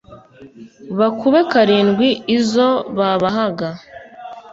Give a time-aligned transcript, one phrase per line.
[0.99, 3.69] bakube karindwi izo babahaga